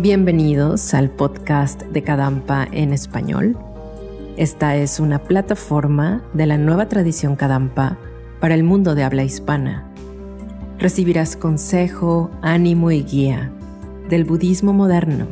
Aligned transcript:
Bienvenidos 0.00 0.94
al 0.94 1.10
podcast 1.10 1.82
de 1.82 2.04
Kadampa 2.04 2.68
en 2.70 2.92
español. 2.92 3.58
Esta 4.36 4.76
es 4.76 5.00
una 5.00 5.24
plataforma 5.24 6.22
de 6.34 6.46
la 6.46 6.56
nueva 6.56 6.86
tradición 6.86 7.34
Kadampa 7.34 7.98
para 8.38 8.54
el 8.54 8.62
mundo 8.62 8.94
de 8.94 9.02
habla 9.02 9.24
hispana. 9.24 9.92
Recibirás 10.78 11.34
consejo, 11.34 12.30
ánimo 12.42 12.92
y 12.92 13.02
guía 13.02 13.50
del 14.08 14.24
budismo 14.24 14.72
moderno, 14.72 15.26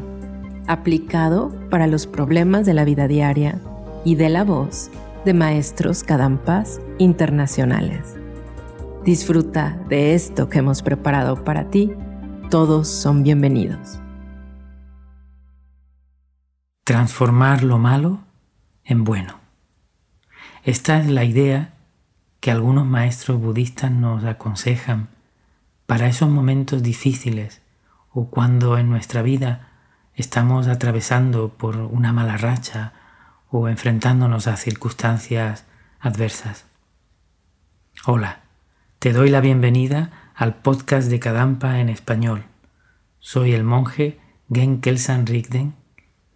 aplicado 0.67 1.55
para 1.71 1.87
los 1.87 2.09
problemas 2.09 2.67
de 2.67 2.75
la 2.75 2.85
vida 2.85 3.07
diaria 3.07 3.61
y 4.05 4.17
de 4.17 4.31
la 4.31 4.43
voz 4.43 4.91
de 5.25 5.33
maestros 5.33 6.03
Kadampas 6.03 6.81
internacionales. 6.99 8.17
Disfruta 9.05 9.81
de 9.89 10.15
esto 10.15 10.49
que 10.49 10.59
hemos 10.59 10.83
preparado 10.83 11.45
para 11.45 11.71
ti. 11.71 11.93
Todos 12.51 12.89
son 12.89 13.23
bienvenidos. 13.23 14.01
Transformar 16.87 17.65
lo 17.65 17.79
malo 17.79 18.21
en 18.85 19.03
bueno. 19.03 19.41
Esta 20.63 21.01
es 21.01 21.09
la 21.09 21.25
idea 21.25 21.75
que 22.39 22.53
algunos 22.53 22.87
maestros 22.87 23.41
budistas 23.41 23.91
nos 23.91 24.23
aconsejan 24.23 25.09
para 25.87 26.07
esos 26.07 26.29
momentos 26.29 26.85
difíciles 26.85 27.61
o 28.13 28.31
cuando 28.31 28.79
en 28.79 28.89
nuestra 28.89 29.23
vida 29.23 29.69
estamos 30.15 30.69
atravesando 30.69 31.49
por 31.49 31.77
una 31.77 32.13
mala 32.13 32.37
racha 32.37 32.93
o 33.51 33.69
enfrentándonos 33.69 34.47
a 34.47 34.57
circunstancias 34.57 35.65
adversas. 35.99 36.67
Hola, 38.05 38.43
te 39.01 39.13
doy 39.13 39.29
la 39.29 39.41
bienvenida 39.41 40.31
al 40.37 40.55
podcast 40.55 41.11
de 41.11 41.19
Kadampa 41.19 41.81
en 41.81 41.89
español. 41.89 42.45
Soy 43.19 43.55
el 43.55 43.65
monje 43.65 44.21
Gen 44.49 44.81
Kelsan 44.81 45.27
Rigden 45.27 45.75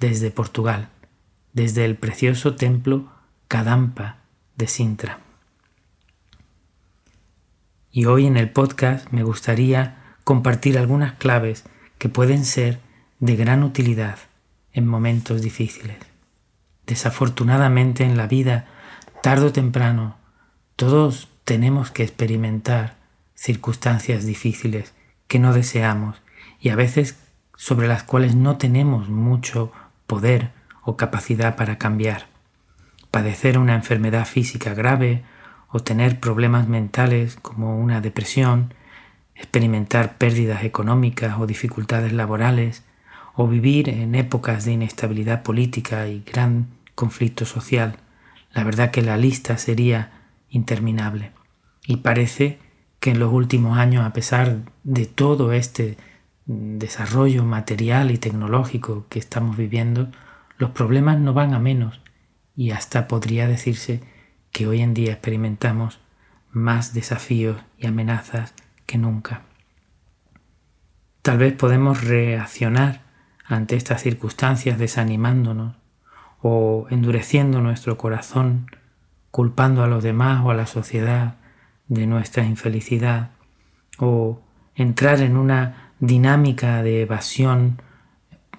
desde 0.01 0.31
Portugal, 0.31 0.89
desde 1.53 1.85
el 1.85 1.95
precioso 1.95 2.57
templo 2.57 3.13
Kadampa 3.49 4.17
de 4.57 4.67
Sintra. 4.67 5.21
Y 7.93 8.07
hoy 8.07 8.27
en 8.27 8.37
el 8.37 8.51
podcast 8.51 9.11
me 9.11 9.23
gustaría 9.23 10.15
compartir 10.25 10.79
algunas 10.79 11.13
claves 11.15 11.65
que 11.99 12.09
pueden 12.09 12.45
ser 12.45 12.81
de 13.19 13.37
gran 13.37 13.63
utilidad 13.63 14.19
en 14.73 14.87
momentos 14.87 15.43
difíciles. 15.43 15.99
Desafortunadamente 16.87 18.05
en 18.05 18.17
la 18.17 18.27
vida, 18.27 18.69
tarde 19.23 19.47
o 19.47 19.53
temprano, 19.53 20.17
todos 20.77 21.29
tenemos 21.45 21.91
que 21.91 22.05
experimentar 22.05 22.97
circunstancias 23.35 24.25
difíciles 24.25 24.95
que 25.29 25.39
no 25.39 25.53
deseamos 25.53 26.23
y 26.59 26.71
a 26.71 26.77
veces 26.77 27.19
sobre 27.55 27.87
las 27.87 28.03
cuales 28.03 28.35
no 28.35 28.57
tenemos 28.57 29.11
mucho 29.11 29.73
poder 30.11 30.51
o 30.83 30.97
capacidad 30.97 31.55
para 31.55 31.79
cambiar. 31.79 32.27
Padecer 33.13 33.59
una 33.59 33.77
enfermedad 33.77 34.27
física 34.27 34.75
grave 34.75 35.23
o 35.69 35.79
tener 35.79 36.19
problemas 36.19 36.67
mentales 36.67 37.39
como 37.41 37.79
una 37.79 38.01
depresión, 38.01 38.75
experimentar 39.37 40.19
pérdidas 40.19 40.65
económicas 40.65 41.39
o 41.39 41.47
dificultades 41.47 42.13
laborales, 42.13 42.83
o 43.37 43.47
vivir 43.47 43.89
en 43.89 44.17
épocas 44.17 44.65
de 44.65 44.73
inestabilidad 44.73 45.45
política 45.45 46.09
y 46.09 46.25
gran 46.27 46.67
conflicto 46.97 47.45
social, 47.45 47.99
la 48.53 48.65
verdad 48.65 48.91
que 48.91 49.03
la 49.03 49.17
lista 49.17 49.59
sería 49.59 50.11
interminable. 50.51 51.31
Y 51.87 51.99
parece 51.99 52.59
que 52.99 53.13
en 53.13 53.21
los 53.21 53.33
últimos 53.33 53.79
años, 53.79 54.05
a 54.05 54.13
pesar 54.13 54.59
de 54.83 55.07
todo 55.07 55.53
este 55.53 55.97
desarrollo 56.51 57.45
material 57.45 58.11
y 58.11 58.19
tecnológico 58.19 59.07
que 59.09 59.21
estamos 59.21 59.57
viviendo, 59.57 60.11
los 60.59 60.71
problemas 60.71 61.21
no 61.21 61.33
van 61.33 61.55
a 61.55 61.61
menos 61.61 62.01
y 62.57 62.73
hasta 62.73 63.07
podría 63.07 63.47
decirse 63.47 64.01
que 64.51 64.67
hoy 64.67 64.81
en 64.81 64.93
día 64.93 65.13
experimentamos 65.13 66.01
más 66.51 66.93
desafíos 66.93 67.63
y 67.79 67.87
amenazas 67.87 68.55
que 68.87 68.99
nunca. 68.99 69.43
Tal 71.23 71.39
vez 71.39 71.53
podemos 71.53 72.03
reaccionar 72.03 73.03
ante 73.47 73.77
estas 73.77 74.03
circunstancias 74.03 74.79
desanimándonos 74.79 75.77
o 76.43 76.89
endureciendo 76.91 77.61
nuestro 77.61 77.97
corazón, 77.97 78.67
culpando 79.31 79.85
a 79.85 79.87
los 79.87 80.03
demás 80.03 80.45
o 80.45 80.51
a 80.51 80.55
la 80.55 80.67
sociedad 80.67 81.37
de 81.87 82.07
nuestra 82.09 82.45
infelicidad, 82.45 83.31
o 83.99 84.43
entrar 84.75 85.21
en 85.21 85.37
una 85.37 85.90
dinámica 86.01 86.83
de 86.83 87.03
evasión 87.03 87.81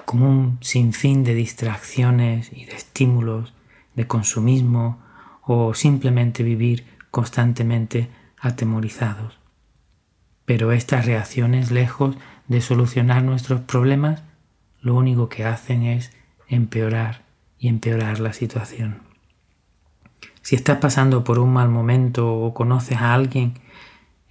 con 0.06 0.22
un 0.24 0.58
sinfín 0.62 1.24
de 1.24 1.34
distracciones 1.34 2.52
y 2.54 2.66
de 2.66 2.76
estímulos, 2.76 3.54
de 3.96 4.08
consumismo, 4.08 5.00
o 5.42 5.74
simplemente 5.74 6.44
vivir 6.44 6.86
constantemente 7.10 8.10
atemorizados. 8.40 9.40
Pero 10.46 10.72
estas 10.72 11.06
reacciones, 11.06 11.72
lejos 11.72 12.16
de 12.48 12.62
solucionar 12.62 13.24
nuestros 13.24 13.62
problemas, 13.62 14.24
lo 14.82 14.96
único 14.96 15.30
que 15.30 15.46
hacen 15.46 15.84
es 15.84 16.12
empeorar 16.48 17.24
y 17.58 17.68
empeorar 17.68 18.20
la 18.20 18.34
situación. 18.34 19.02
Si 20.42 20.56
estás 20.56 20.78
pasando 20.78 21.24
por 21.24 21.40
un 21.40 21.54
mal 21.54 21.70
momento 21.70 22.34
o 22.34 22.54
conoces 22.54 22.98
a 22.98 23.14
alguien 23.14 23.54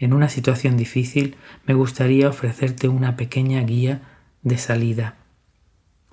en 0.00 0.14
una 0.14 0.30
situación 0.30 0.78
difícil, 0.78 1.36
me 1.66 1.74
gustaría 1.74 2.28
ofrecerte 2.28 2.88
una 2.88 3.16
pequeña 3.16 3.60
guía 3.60 4.00
de 4.42 4.56
salida, 4.56 5.16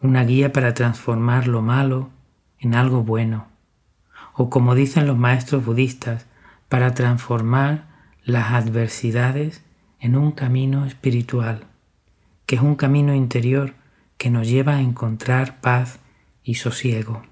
una 0.01 0.25
guía 0.25 0.51
para 0.51 0.73
transformar 0.73 1.47
lo 1.47 1.61
malo 1.61 2.09
en 2.59 2.75
algo 2.75 3.03
bueno, 3.03 3.47
o 4.33 4.49
como 4.49 4.75
dicen 4.75 5.07
los 5.07 5.17
maestros 5.17 5.65
budistas, 5.65 6.27
para 6.67 6.93
transformar 6.93 7.87
las 8.25 8.51
adversidades 8.51 9.63
en 10.01 10.17
un 10.17 10.33
camino 10.33 10.85
espiritual, 10.85 11.63
que 12.45 12.57
es 12.57 12.61
un 12.61 12.75
camino 12.75 13.15
interior 13.15 13.73
que 14.17 14.29
nos 14.29 14.49
lleva 14.49 14.75
a 14.75 14.81
encontrar 14.81 15.61
paz 15.61 15.99
y 16.43 16.55
sosiego. 16.55 17.23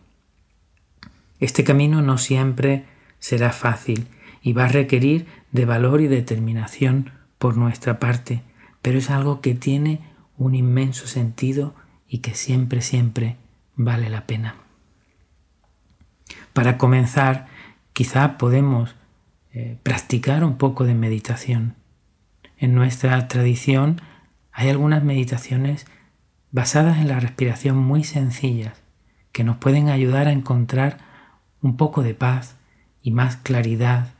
Este 1.41 1.65
camino 1.65 2.01
no 2.01 2.17
siempre 2.17 2.85
será 3.19 3.51
fácil 3.51 4.07
y 4.41 4.53
va 4.53 4.65
a 4.65 4.69
requerir 4.69 5.25
de 5.51 5.65
valor 5.65 6.01
y 6.01 6.07
determinación 6.07 7.11
por 7.37 7.57
nuestra 7.57 7.99
parte, 7.99 8.41
pero 8.81 8.97
es 8.97 9.09
algo 9.09 9.41
que 9.41 9.55
tiene 9.55 10.01
un 10.37 10.55
inmenso 10.55 11.07
sentido 11.07 11.75
y 12.07 12.19
que 12.19 12.33
siempre, 12.33 12.81
siempre 12.81 13.37
vale 13.75 14.09
la 14.09 14.25
pena. 14.25 14.55
Para 16.53 16.77
comenzar, 16.77 17.47
quizá 17.93 18.37
podemos 18.37 18.95
eh, 19.53 19.77
practicar 19.83 20.43
un 20.43 20.57
poco 20.57 20.85
de 20.85 20.93
meditación. 20.93 21.75
En 22.57 22.75
nuestra 22.75 23.27
tradición 23.27 24.01
hay 24.51 24.69
algunas 24.69 25.03
meditaciones 25.03 25.85
basadas 26.51 26.97
en 26.99 27.09
la 27.09 27.19
respiración 27.19 27.77
muy 27.77 28.03
sencillas 28.03 28.81
que 29.33 29.43
nos 29.43 29.57
pueden 29.57 29.89
ayudar 29.89 30.29
a 30.29 30.31
encontrar 30.31 30.99
un 31.61 31.75
poco 31.75 32.03
de 32.03 32.13
paz 32.13 32.55
y 33.01 33.11
más 33.11 33.35
claridad 33.35 34.14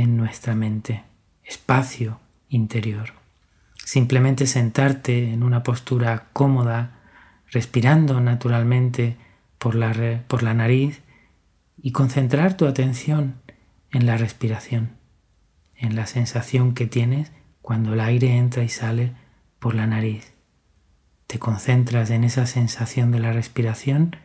en 0.00 0.16
nuestra 0.16 0.54
mente, 0.54 1.02
espacio 1.44 2.20
interior. 2.48 3.12
Simplemente 3.84 4.46
sentarte 4.46 5.32
en 5.32 5.42
una 5.42 5.62
postura 5.62 6.28
cómoda, 6.32 7.00
respirando 7.50 8.20
naturalmente 8.20 9.16
por 9.58 9.74
la, 9.74 10.22
por 10.28 10.42
la 10.42 10.54
nariz 10.54 11.02
y 11.80 11.92
concentrar 11.92 12.56
tu 12.56 12.66
atención 12.66 13.36
en 13.90 14.06
la 14.06 14.16
respiración, 14.16 14.90
en 15.74 15.96
la 15.96 16.06
sensación 16.06 16.74
que 16.74 16.86
tienes 16.86 17.32
cuando 17.62 17.94
el 17.94 18.00
aire 18.00 18.36
entra 18.36 18.62
y 18.62 18.68
sale 18.68 19.12
por 19.58 19.74
la 19.74 19.86
nariz. 19.86 20.32
Te 21.26 21.38
concentras 21.38 22.10
en 22.10 22.24
esa 22.24 22.46
sensación 22.46 23.10
de 23.10 23.20
la 23.20 23.32
respiración 23.32 24.16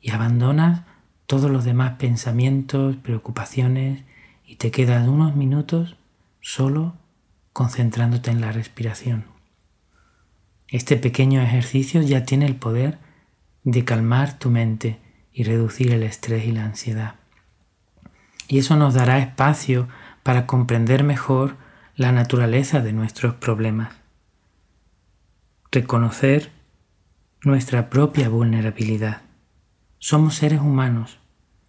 y 0.00 0.10
abandonas 0.10 0.82
todos 1.26 1.50
los 1.50 1.64
demás 1.64 1.94
pensamientos, 1.98 2.96
preocupaciones 2.96 4.04
y 4.46 4.56
te 4.56 4.70
quedas 4.70 5.06
unos 5.08 5.34
minutos 5.34 5.96
solo 6.40 6.94
concentrándote 7.52 8.30
en 8.30 8.40
la 8.40 8.52
respiración. 8.52 9.24
Este 10.68 10.96
pequeño 10.96 11.42
ejercicio 11.42 12.00
ya 12.02 12.24
tiene 12.24 12.46
el 12.46 12.54
poder 12.54 12.98
de 13.64 13.84
calmar 13.84 14.38
tu 14.38 14.50
mente 14.50 15.00
y 15.32 15.42
reducir 15.42 15.92
el 15.92 16.04
estrés 16.04 16.44
y 16.46 16.52
la 16.52 16.64
ansiedad. 16.64 17.16
Y 18.48 18.58
eso 18.58 18.76
nos 18.76 18.94
dará 18.94 19.18
espacio 19.18 19.88
para 20.22 20.46
comprender 20.46 21.02
mejor 21.02 21.56
la 21.96 22.12
naturaleza 22.12 22.80
de 22.80 22.92
nuestros 22.92 23.34
problemas. 23.34 23.94
Reconocer 25.72 26.52
nuestra 27.42 27.90
propia 27.90 28.28
vulnerabilidad. 28.28 29.22
Somos 29.98 30.36
seres 30.36 30.60
humanos 30.60 31.18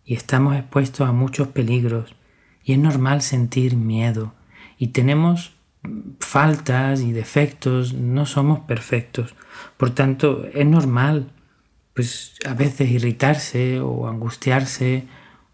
y 0.06 0.14
estamos 0.14 0.56
expuestos 0.56 1.08
a 1.08 1.12
muchos 1.12 1.48
peligros 1.48 2.16
y 2.68 2.74
es 2.74 2.80
normal 2.80 3.22
sentir 3.22 3.78
miedo 3.78 4.34
y 4.78 4.88
tenemos 4.88 5.54
faltas 6.20 7.00
y 7.00 7.14
defectos, 7.14 7.94
no 7.94 8.26
somos 8.26 8.60
perfectos. 8.60 9.36
Por 9.78 9.92
tanto, 9.92 10.46
es 10.54 10.66
normal 10.68 11.32
pues 11.94 12.36
a 12.46 12.54
veces 12.54 12.92
irritarse 12.92 13.80
o 13.80 14.10
angustiarse 14.10 15.06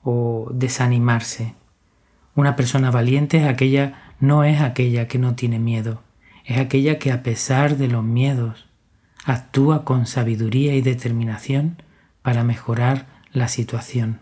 o 0.02 0.50
desanimarse. 0.52 1.54
Una 2.34 2.56
persona 2.56 2.90
valiente 2.90 3.38
es 3.38 3.48
aquella 3.48 4.16
no 4.20 4.44
es 4.44 4.60
aquella 4.60 5.08
que 5.08 5.20
no 5.20 5.36
tiene 5.36 5.60
miedo, 5.60 6.02
es 6.46 6.58
aquella 6.58 6.98
que 6.98 7.12
a 7.12 7.22
pesar 7.22 7.78
de 7.78 7.90
los 7.90 8.04
miedos 8.04 8.66
actúa 9.24 9.86
con 9.86 10.08
sabiduría 10.08 10.74
y 10.74 10.82
determinación 10.82 11.80
para 12.24 12.44
mejorar 12.44 13.06
la 13.32 13.50
situación. 13.50 14.22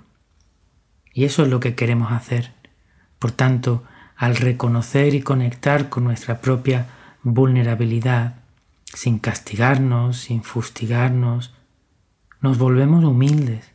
Y 1.14 1.24
eso 1.24 1.44
es 1.44 1.50
lo 1.50 1.62
que 1.62 1.76
queremos 1.76 2.12
hacer. 2.12 2.61
Por 3.22 3.32
tanto, 3.32 3.84
al 4.16 4.36
reconocer 4.36 5.14
y 5.14 5.22
conectar 5.22 5.90
con 5.90 6.06
nuestra 6.06 6.42
propia 6.42 6.88
vulnerabilidad, 7.22 8.38
sin 8.84 9.20
castigarnos, 9.20 10.18
sin 10.18 10.42
fustigarnos, 10.42 11.54
nos 12.42 12.58
volvemos 12.58 13.04
humildes, 13.04 13.74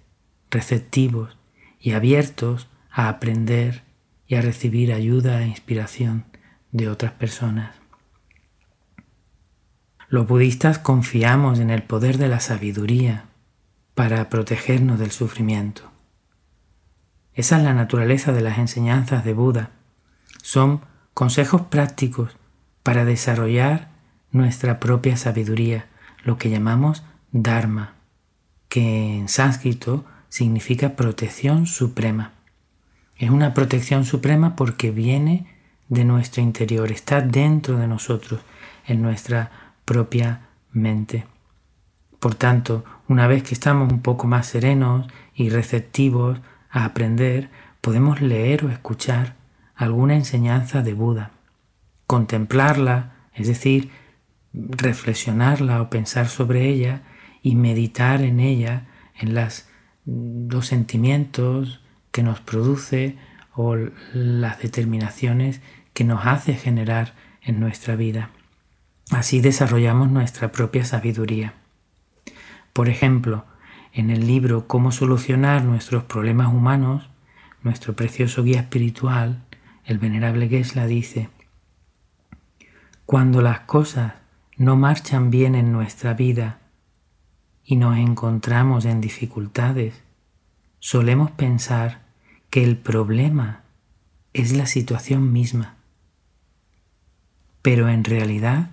receptivos 0.50 1.36
y 1.78 1.92
abiertos 1.92 2.66
a 2.90 3.08
aprender 3.08 3.84
y 4.26 4.34
a 4.34 4.42
recibir 4.42 4.92
ayuda 4.92 5.40
e 5.42 5.46
inspiración 5.46 6.24
de 6.72 6.88
otras 6.88 7.12
personas. 7.12 7.76
Los 10.08 10.26
budistas 10.26 10.80
confiamos 10.80 11.60
en 11.60 11.70
el 11.70 11.84
poder 11.84 12.18
de 12.18 12.26
la 12.26 12.40
sabiduría 12.40 13.26
para 13.94 14.28
protegernos 14.28 14.98
del 14.98 15.12
sufrimiento. 15.12 15.95
Esa 17.36 17.58
es 17.58 17.62
la 17.62 17.74
naturaleza 17.74 18.32
de 18.32 18.40
las 18.40 18.58
enseñanzas 18.58 19.24
de 19.24 19.34
Buda 19.34 19.70
son 20.46 20.80
consejos 21.12 21.62
prácticos 21.62 22.36
para 22.82 23.04
desarrollar 23.04 23.88
nuestra 24.30 24.78
propia 24.78 25.16
sabiduría, 25.16 25.86
lo 26.22 26.38
que 26.38 26.50
llamamos 26.50 27.02
Dharma, 27.32 27.94
que 28.68 29.18
en 29.18 29.28
sánscrito 29.28 30.04
significa 30.28 30.94
protección 30.96 31.66
suprema. 31.66 32.32
Es 33.18 33.30
una 33.30 33.54
protección 33.54 34.04
suprema 34.04 34.54
porque 34.54 34.90
viene 34.90 35.46
de 35.88 36.04
nuestro 36.04 36.42
interior, 36.42 36.92
está 36.92 37.20
dentro 37.20 37.76
de 37.76 37.88
nosotros, 37.88 38.40
en 38.86 39.02
nuestra 39.02 39.50
propia 39.84 40.42
mente. 40.72 41.26
Por 42.20 42.34
tanto, 42.34 42.84
una 43.08 43.26
vez 43.26 43.42
que 43.42 43.54
estamos 43.54 43.92
un 43.92 44.00
poco 44.00 44.26
más 44.26 44.46
serenos 44.46 45.08
y 45.34 45.48
receptivos 45.48 46.38
a 46.76 46.84
aprender, 46.84 47.48
podemos 47.80 48.20
leer 48.20 48.66
o 48.66 48.70
escuchar 48.70 49.34
alguna 49.74 50.14
enseñanza 50.14 50.82
de 50.82 50.92
Buda, 50.92 51.30
contemplarla, 52.06 53.14
es 53.34 53.48
decir, 53.48 53.90
reflexionarla 54.52 55.80
o 55.80 55.88
pensar 55.88 56.28
sobre 56.28 56.68
ella 56.68 57.00
y 57.42 57.54
meditar 57.54 58.20
en 58.20 58.40
ella, 58.40 58.88
en 59.18 59.34
las, 59.34 59.70
los 60.04 60.66
sentimientos 60.66 61.80
que 62.12 62.22
nos 62.22 62.40
produce 62.40 63.16
o 63.54 63.76
las 64.12 64.60
determinaciones 64.60 65.62
que 65.94 66.04
nos 66.04 66.26
hace 66.26 66.54
generar 66.54 67.14
en 67.40 67.58
nuestra 67.58 67.96
vida. 67.96 68.28
Así 69.10 69.40
desarrollamos 69.40 70.10
nuestra 70.10 70.52
propia 70.52 70.84
sabiduría. 70.84 71.54
Por 72.74 72.90
ejemplo, 72.90 73.46
en 73.96 74.10
el 74.10 74.26
libro 74.26 74.68
Cómo 74.68 74.92
solucionar 74.92 75.64
nuestros 75.64 76.04
problemas 76.04 76.52
humanos, 76.52 77.08
nuestro 77.62 77.96
precioso 77.96 78.42
guía 78.42 78.60
espiritual, 78.60 79.42
el 79.86 79.98
venerable 79.98 80.48
Gesla 80.48 80.86
dice, 80.86 81.30
cuando 83.06 83.40
las 83.40 83.60
cosas 83.60 84.12
no 84.58 84.76
marchan 84.76 85.30
bien 85.30 85.54
en 85.54 85.72
nuestra 85.72 86.12
vida 86.12 86.58
y 87.64 87.76
nos 87.76 87.96
encontramos 87.96 88.84
en 88.84 89.00
dificultades, 89.00 90.02
solemos 90.78 91.30
pensar 91.30 92.02
que 92.50 92.64
el 92.64 92.76
problema 92.76 93.62
es 94.34 94.52
la 94.52 94.66
situación 94.66 95.32
misma. 95.32 95.76
Pero 97.62 97.88
en 97.88 98.04
realidad 98.04 98.72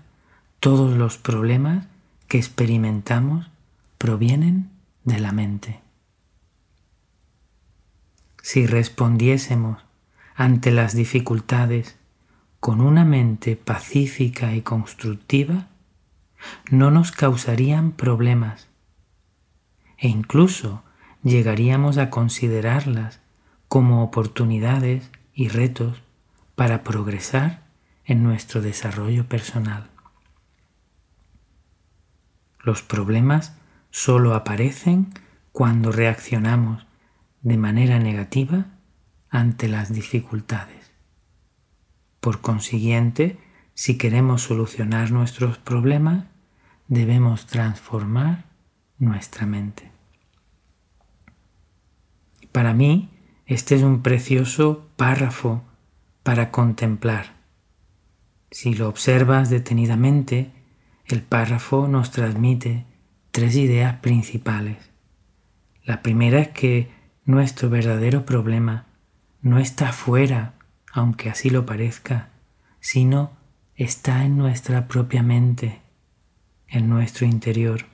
todos 0.59 0.97
los 0.97 1.17
problemas 1.17 1.85
que 2.27 2.39
experimentamos 2.39 3.49
provienen 3.97 4.72
de 5.03 5.19
la 5.19 5.31
mente. 5.31 5.81
Si 8.41 8.65
respondiésemos 8.65 9.83
ante 10.35 10.71
las 10.71 10.95
dificultades 10.95 11.97
con 12.59 12.81
una 12.81 13.05
mente 13.05 13.55
pacífica 13.55 14.53
y 14.55 14.61
constructiva, 14.61 15.67
no 16.69 16.91
nos 16.91 17.11
causarían 17.11 17.91
problemas 17.91 18.67
e 19.97 20.07
incluso 20.09 20.83
llegaríamos 21.23 21.97
a 21.97 22.09
considerarlas 22.09 23.21
como 23.67 24.03
oportunidades 24.03 25.09
y 25.33 25.47
retos 25.47 26.01
para 26.55 26.83
progresar 26.83 27.63
en 28.05 28.23
nuestro 28.23 28.61
desarrollo 28.61 29.27
personal. 29.27 29.89
Los 32.59 32.81
problemas 32.81 33.57
solo 33.93 34.33
aparecen 34.33 35.13
cuando 35.51 35.91
reaccionamos 35.91 36.87
de 37.43 37.57
manera 37.57 37.99
negativa 37.99 38.65
ante 39.29 39.67
las 39.67 39.93
dificultades. 39.93 40.91
Por 42.19 42.41
consiguiente, 42.41 43.37
si 43.75 43.99
queremos 43.99 44.41
solucionar 44.41 45.11
nuestros 45.11 45.59
problemas, 45.59 46.25
debemos 46.87 47.45
transformar 47.45 48.45
nuestra 48.97 49.45
mente. 49.45 49.91
Para 52.51 52.73
mí, 52.73 53.11
este 53.45 53.75
es 53.75 53.83
un 53.83 54.01
precioso 54.01 54.89
párrafo 54.95 55.63
para 56.23 56.49
contemplar. 56.49 57.35
Si 58.49 58.73
lo 58.73 58.89
observas 58.89 59.51
detenidamente, 59.51 60.51
el 61.05 61.21
párrafo 61.21 61.87
nos 61.87 62.09
transmite 62.09 62.87
tres 63.33 63.55
ideas 63.55 63.95
principales. 63.95 64.77
La 65.83 66.03
primera 66.03 66.39
es 66.39 66.49
que 66.49 66.91
nuestro 67.25 67.67
verdadero 67.67 68.27
problema 68.27 68.85
no 69.41 69.57
está 69.57 69.91
fuera, 69.91 70.53
aunque 70.91 71.31
así 71.31 71.49
lo 71.49 71.65
parezca, 71.65 72.29
sino 72.79 73.31
está 73.75 74.23
en 74.23 74.37
nuestra 74.37 74.87
propia 74.87 75.23
mente, 75.23 75.81
en 76.67 76.87
nuestro 76.89 77.25
interior. 77.25 77.87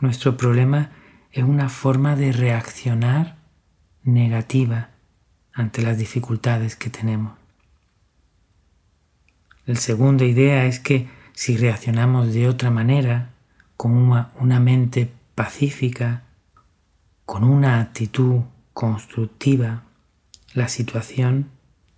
Nuestro 0.00 0.36
problema 0.36 0.90
es 1.30 1.44
una 1.44 1.68
forma 1.68 2.16
de 2.16 2.32
reaccionar 2.32 3.36
negativa 4.02 4.90
ante 5.52 5.82
las 5.82 5.98
dificultades 5.98 6.74
que 6.74 6.90
tenemos. 6.90 7.38
La 9.66 9.76
segunda 9.76 10.24
idea 10.24 10.66
es 10.66 10.80
que 10.80 11.08
si 11.32 11.56
reaccionamos 11.56 12.34
de 12.34 12.48
otra 12.48 12.72
manera, 12.72 13.35
con 13.76 13.92
una, 13.92 14.32
una 14.40 14.60
mente 14.60 15.12
pacífica, 15.34 16.22
con 17.24 17.44
una 17.44 17.80
actitud 17.80 18.42
constructiva, 18.72 19.82
la 20.54 20.68
situación 20.68 21.50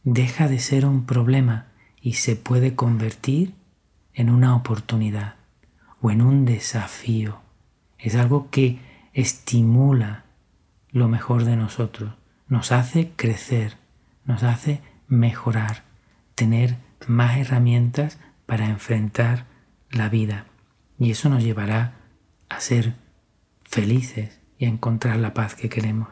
deja 0.03 0.49
de 0.49 0.59
ser 0.59 0.87
un 0.87 1.05
problema 1.05 1.67
y 2.01 2.15
se 2.15 2.37
puede 2.37 2.75
convertir 2.75 3.55
en 4.15 4.31
una 4.31 4.57
oportunidad 4.57 5.37
o 6.01 6.11
en 6.11 6.23
un 6.23 6.45
desafío. 6.45 7.41
Es 7.99 8.17
algo 8.17 8.51
que 8.51 8.79
estimula 9.13 10.25
lo 10.91 11.09
mejor 11.09 11.45
de 11.45 11.57
nosotros, 11.57 12.15
nos 12.49 12.73
hace 12.73 13.13
crecer, 13.17 13.77
nos 14.25 14.43
hace 14.43 14.81
mejorar, 15.07 15.83
tener 16.35 16.77
más 17.07 17.39
herramientas 17.39 18.19
para 18.47 18.67
enfrentar 18.67 19.47
la 19.91 20.09
vida. 20.09 20.47
Y 20.99 21.11
eso 21.11 21.29
nos 21.29 21.43
llevará 21.43 21.95
a 22.49 22.61
ser 22.61 22.95
felices 23.65 24.41
y 24.59 24.65
a 24.65 24.69
encontrar 24.69 25.17
la 25.17 25.35
paz 25.35 25.55
que 25.55 25.69
queremos. 25.69 26.09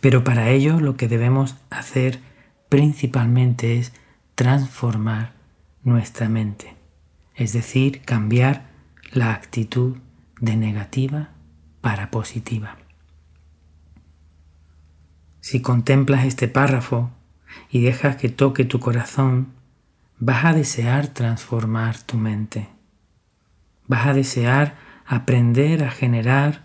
Pero 0.00 0.24
para 0.24 0.50
ello 0.50 0.80
lo 0.80 0.96
que 0.96 1.08
debemos 1.08 1.56
hacer 1.70 2.20
principalmente 2.68 3.78
es 3.78 3.92
transformar 4.34 5.32
nuestra 5.82 6.28
mente, 6.28 6.76
es 7.34 7.52
decir, 7.52 8.02
cambiar 8.02 8.66
la 9.12 9.32
actitud 9.32 9.96
de 10.40 10.56
negativa 10.56 11.30
para 11.80 12.10
positiva. 12.10 12.78
Si 15.40 15.60
contemplas 15.60 16.24
este 16.24 16.48
párrafo 16.48 17.10
y 17.70 17.82
dejas 17.82 18.16
que 18.16 18.30
toque 18.30 18.64
tu 18.64 18.80
corazón, 18.80 19.48
vas 20.18 20.46
a 20.46 20.54
desear 20.54 21.08
transformar 21.08 21.98
tu 21.98 22.16
mente. 22.16 22.73
Vas 23.86 24.06
a 24.06 24.14
desear 24.14 24.76
aprender 25.06 25.84
a 25.84 25.90
generar 25.90 26.64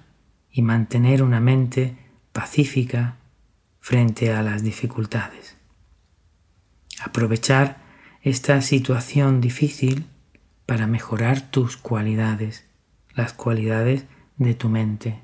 y 0.51 0.61
mantener 0.61 1.23
una 1.23 1.39
mente 1.39 1.97
pacífica 2.31 3.17
frente 3.79 4.33
a 4.33 4.41
las 4.41 4.63
dificultades. 4.63 5.57
Aprovechar 7.01 7.77
esta 8.21 8.61
situación 8.61 9.41
difícil 9.41 10.05
para 10.65 10.87
mejorar 10.87 11.41
tus 11.41 11.77
cualidades, 11.77 12.65
las 13.13 13.33
cualidades 13.33 14.05
de 14.37 14.53
tu 14.53 14.69
mente. 14.69 15.19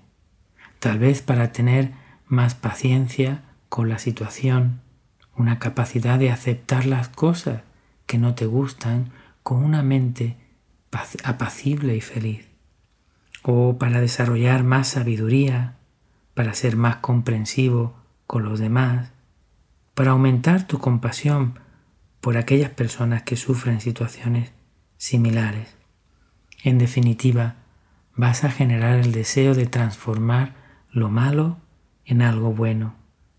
Tal 0.79 0.99
vez 0.99 1.21
para 1.21 1.51
tener 1.51 1.91
más 2.27 2.55
paciencia 2.55 3.43
con 3.69 3.89
la 3.89 3.99
situación, 3.99 4.81
una 5.35 5.59
capacidad 5.59 6.17
de 6.17 6.31
aceptar 6.31 6.85
las 6.85 7.09
cosas 7.09 7.63
que 8.05 8.17
no 8.17 8.35
te 8.35 8.45
gustan 8.45 9.11
con 9.43 9.63
una 9.63 9.83
mente 9.83 10.37
apacible 11.23 11.95
y 11.95 12.01
feliz. 12.01 12.47
O 13.43 13.77
para 13.77 14.01
desarrollar 14.01 14.63
más 14.63 14.89
sabiduría, 14.89 15.75
para 16.33 16.53
ser 16.53 16.75
más 16.75 16.97
comprensivo 16.97 17.95
con 18.27 18.43
los 18.43 18.59
demás, 18.59 19.11
para 19.93 20.11
aumentar 20.11 20.67
tu 20.67 20.79
compasión 20.79 21.59
por 22.21 22.37
aquellas 22.37 22.71
personas 22.71 23.23
que 23.23 23.35
sufren 23.35 23.81
situaciones 23.81 24.51
similares. 24.97 25.75
En 26.63 26.77
definitiva, 26.77 27.55
vas 28.15 28.43
a 28.43 28.49
generar 28.49 28.95
el 28.95 29.11
deseo 29.11 29.53
de 29.53 29.67
transformar 29.67 30.55
lo 30.91 31.09
malo 31.09 31.57
en 32.05 32.21
algo 32.21 32.51
bueno, 32.51 32.95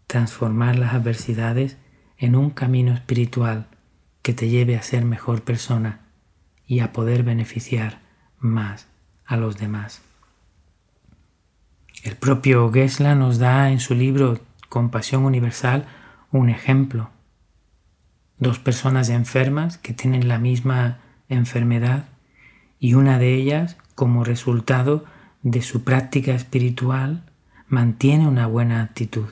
transformar 0.07 0.79
las 0.79 0.95
adversidades 0.95 1.79
en 2.19 2.37
un 2.37 2.51
camino 2.51 2.95
espiritual 2.95 3.67
que 4.23 4.33
te 4.33 4.49
lleve 4.49 4.77
a 4.77 4.83
ser 4.83 5.05
mejor 5.05 5.43
persona 5.43 6.06
y 6.67 6.81
a 6.81 6.93
poder 6.93 7.23
beneficiar 7.23 8.01
más 8.39 8.89
a 9.25 9.37
los 9.37 9.59
demás. 9.59 10.03
El 12.03 12.17
propio 12.17 12.71
Gesla 12.73 13.15
nos 13.15 13.39
da 13.39 13.71
en 13.71 13.81
su 13.81 13.95
libro 13.95 14.39
Compasión 14.69 15.25
Universal 15.25 15.87
un 16.31 16.51
ejemplo. 16.51 17.11
Dos 18.39 18.59
personas 18.59 19.09
enfermas 19.09 19.79
que 19.79 19.95
tienen 19.95 20.29
la 20.29 20.39
misma 20.39 20.99
enfermedad 21.29 22.05
y 22.79 22.95
una 22.95 23.19
de 23.19 23.35
ellas, 23.35 23.77
como 23.95 24.25
resultado 24.25 25.05
de 25.43 25.63
su 25.63 25.83
práctica 25.85 26.33
espiritual, 26.35 27.25
mantiene 27.69 28.29
una 28.29 28.47
buena 28.47 28.83
actitud, 28.83 29.27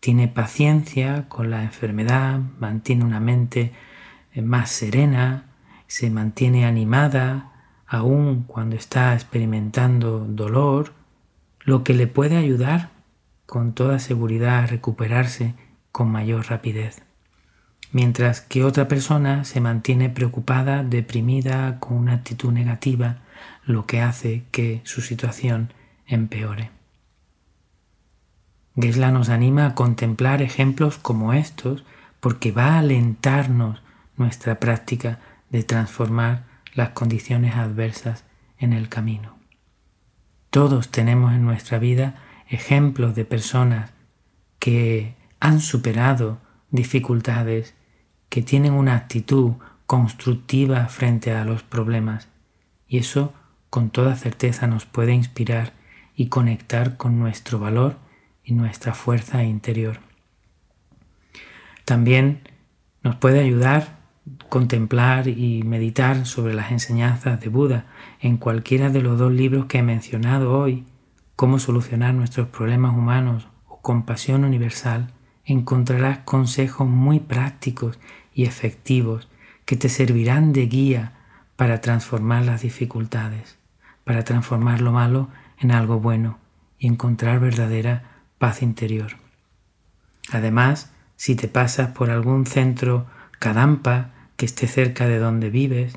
tiene 0.00 0.28
paciencia 0.28 1.28
con 1.28 1.50
la 1.50 1.62
enfermedad, 1.62 2.38
mantiene 2.60 3.04
una 3.04 3.20
mente 3.20 3.72
eh, 4.32 4.42
más 4.42 4.70
serena, 4.70 5.53
se 5.94 6.10
mantiene 6.10 6.66
animada 6.66 7.52
aun 7.86 8.42
cuando 8.48 8.74
está 8.74 9.14
experimentando 9.14 10.26
dolor, 10.28 10.92
lo 11.60 11.84
que 11.84 11.94
le 11.94 12.08
puede 12.08 12.36
ayudar 12.36 12.90
con 13.46 13.74
toda 13.74 14.00
seguridad 14.00 14.58
a 14.58 14.66
recuperarse 14.66 15.54
con 15.92 16.10
mayor 16.10 16.46
rapidez. 16.46 17.04
Mientras 17.92 18.40
que 18.40 18.64
otra 18.64 18.88
persona 18.88 19.44
se 19.44 19.60
mantiene 19.60 20.10
preocupada, 20.10 20.82
deprimida, 20.82 21.78
con 21.78 21.96
una 21.96 22.14
actitud 22.14 22.50
negativa, 22.50 23.18
lo 23.64 23.86
que 23.86 24.00
hace 24.00 24.42
que 24.50 24.80
su 24.82 25.00
situación 25.00 25.72
empeore. 26.08 26.72
Gesla 28.74 29.12
nos 29.12 29.28
anima 29.28 29.66
a 29.66 29.74
contemplar 29.76 30.42
ejemplos 30.42 30.98
como 30.98 31.34
estos 31.34 31.84
porque 32.18 32.50
va 32.50 32.74
a 32.74 32.78
alentarnos 32.80 33.80
nuestra 34.16 34.58
práctica 34.58 35.20
de 35.54 35.62
transformar 35.62 36.46
las 36.74 36.88
condiciones 36.90 37.54
adversas 37.54 38.24
en 38.58 38.72
el 38.72 38.88
camino. 38.88 39.38
Todos 40.50 40.90
tenemos 40.90 41.32
en 41.32 41.44
nuestra 41.44 41.78
vida 41.78 42.16
ejemplos 42.48 43.14
de 43.14 43.24
personas 43.24 43.92
que 44.58 45.14
han 45.38 45.60
superado 45.60 46.40
dificultades, 46.72 47.76
que 48.30 48.42
tienen 48.42 48.72
una 48.72 48.96
actitud 48.96 49.52
constructiva 49.86 50.88
frente 50.88 51.30
a 51.30 51.44
los 51.44 51.62
problemas 51.62 52.26
y 52.88 52.98
eso 52.98 53.32
con 53.70 53.90
toda 53.90 54.16
certeza 54.16 54.66
nos 54.66 54.86
puede 54.86 55.12
inspirar 55.12 55.72
y 56.16 56.30
conectar 56.30 56.96
con 56.96 57.20
nuestro 57.20 57.60
valor 57.60 57.96
y 58.42 58.54
nuestra 58.54 58.92
fuerza 58.92 59.44
interior. 59.44 60.00
También 61.84 62.40
nos 63.04 63.14
puede 63.14 63.38
ayudar 63.38 64.03
contemplar 64.48 65.28
y 65.28 65.62
meditar 65.64 66.26
sobre 66.26 66.54
las 66.54 66.72
enseñanzas 66.72 67.40
de 67.40 67.48
Buda 67.48 67.86
en 68.20 68.36
cualquiera 68.36 68.88
de 68.88 69.02
los 69.02 69.18
dos 69.18 69.32
libros 69.32 69.66
que 69.66 69.78
he 69.78 69.82
mencionado 69.82 70.58
hoy, 70.58 70.84
Cómo 71.36 71.58
solucionar 71.58 72.14
nuestros 72.14 72.46
problemas 72.46 72.96
humanos 72.96 73.48
o 73.66 73.80
Compasión 73.80 74.44
Universal, 74.44 75.12
encontrarás 75.44 76.18
consejos 76.18 76.88
muy 76.88 77.18
prácticos 77.18 77.98
y 78.32 78.44
efectivos 78.44 79.28
que 79.64 79.76
te 79.76 79.88
servirán 79.88 80.52
de 80.52 80.66
guía 80.66 81.12
para 81.56 81.80
transformar 81.80 82.44
las 82.44 82.62
dificultades, 82.62 83.58
para 84.04 84.22
transformar 84.22 84.80
lo 84.80 84.92
malo 84.92 85.28
en 85.58 85.72
algo 85.72 85.98
bueno 85.98 86.38
y 86.78 86.86
encontrar 86.86 87.40
verdadera 87.40 88.20
paz 88.38 88.62
interior. 88.62 89.16
Además, 90.30 90.92
si 91.16 91.34
te 91.34 91.48
pasas 91.48 91.88
por 91.88 92.10
algún 92.10 92.46
centro 92.46 93.06
Kadampa 93.40 94.13
que 94.36 94.46
esté 94.46 94.66
cerca 94.66 95.06
de 95.06 95.18
donde 95.18 95.50
vives, 95.50 95.96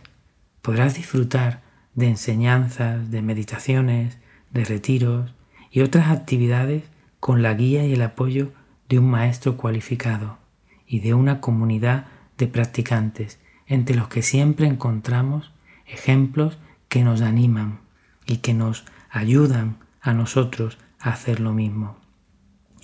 podrás 0.62 0.96
disfrutar 0.96 1.62
de 1.96 2.08
enseñanzas, 2.08 3.10
de 3.10 3.22
meditaciones, 3.22 4.17
de 4.51 4.65
retiros 4.65 5.34
y 5.72 5.82
otras 5.82 6.10
actividades 6.10 6.84
con 7.20 7.41
la 7.41 7.53
guía 7.53 7.86
y 7.86 7.94
el 7.94 8.01
apoyo 8.01 8.51
de 8.89 9.00
un 9.00 9.10
maestro 9.10 9.58
cualificado 9.58 10.38
y 10.86 11.00
de 11.00 11.13
una 11.13 11.41
comunidad 11.41 12.06
de 12.38 12.48
practicantes 12.48 13.39
entre 13.65 13.96
los 13.96 14.08
que 14.08 14.22
siempre 14.22 14.67
encontramos 14.67 15.51
ejemplos 15.86 16.58
que 16.88 17.03
nos 17.03 17.22
animan 17.22 17.79
y 18.25 18.38
que 18.38 18.53
nos 18.53 18.86
ayudan 19.10 19.77
a 20.01 20.13
nosotros 20.13 20.77
a 21.00 21.10
hacer 21.10 21.39
lo 21.39 21.53
mismo. 21.53 21.98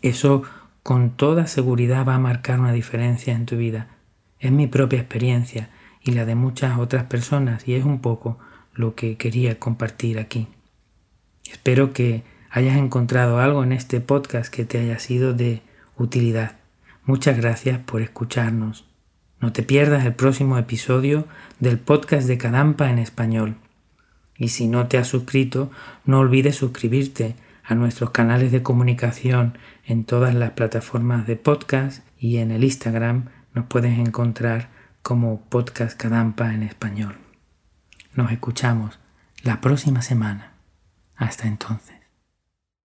Eso 0.02 0.44
con 0.82 1.12
toda 1.12 1.48
seguridad 1.48 2.06
va 2.06 2.16
a 2.16 2.20
marcar 2.20 2.60
una 2.60 2.74
diferencia 2.74 3.34
en 3.34 3.46
tu 3.46 3.56
vida 3.56 3.88
es 4.44 4.52
mi 4.52 4.68
propia 4.68 5.00
experiencia 5.00 5.70
y 6.02 6.12
la 6.12 6.26
de 6.26 6.36
muchas 6.36 6.78
otras 6.78 7.06
personas 7.06 7.66
y 7.66 7.76
es 7.76 7.86
un 7.86 8.02
poco 8.02 8.38
lo 8.74 8.94
que 8.94 9.16
quería 9.16 9.58
compartir 9.58 10.20
aquí. 10.20 10.50
Espero 11.50 11.94
que 11.94 12.24
hayas 12.50 12.76
encontrado 12.76 13.40
algo 13.40 13.64
en 13.64 13.72
este 13.72 14.02
podcast 14.02 14.54
que 14.54 14.66
te 14.66 14.80
haya 14.80 15.00
sido 15.00 15.34
de 15.34 15.62
utilidad. 15.98 16.58
Muchas 17.06 17.38
gracias 17.38 17.80
por 17.80 18.02
escucharnos. 18.02 18.86
No 19.40 19.54
te 19.54 19.64
pierdas 19.64 20.06
el 20.06 20.14
próximo 20.14 20.58
episodio 20.58 21.26
del 21.62 21.80
podcast 21.80 22.28
de 22.28 22.38
Cadampa 22.38 22.90
en 22.90 23.00
español. 23.00 23.56
Y 24.38 24.50
si 24.50 24.68
no 24.68 24.88
te 24.88 24.98
has 24.98 25.08
suscrito, 25.08 25.72
no 26.04 26.20
olvides 26.20 26.58
suscribirte 26.58 27.38
a 27.64 27.76
nuestros 27.76 28.10
canales 28.10 28.52
de 28.52 28.62
comunicación 28.62 29.58
en 29.86 30.04
todas 30.04 30.36
las 30.36 30.52
plataformas 30.52 31.28
de 31.28 31.38
podcast 31.38 32.06
y 32.20 32.40
en 32.40 32.52
el 32.52 32.66
Instagram 32.66 33.30
nos 33.54 33.66
puedes 33.66 33.98
encontrar 33.98 34.70
como 35.02 35.42
Podcast 35.42 36.00
Cadampa 36.00 36.54
en 36.54 36.64
español. 36.64 37.18
Nos 38.16 38.32
escuchamos 38.32 39.00
la 39.44 39.62
próxima 39.62 40.02
semana. 40.02 40.54
Hasta 41.16 41.48
entonces. 41.48 42.03